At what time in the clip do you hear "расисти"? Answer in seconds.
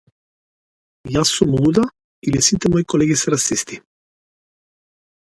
3.35-3.79